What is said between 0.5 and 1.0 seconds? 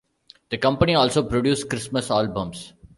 company